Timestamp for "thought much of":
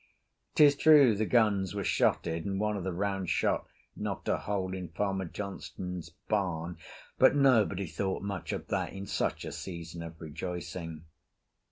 7.85-8.67